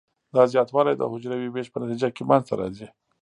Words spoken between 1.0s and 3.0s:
حجروي ویش په نتیجه کې منځ ته راځي.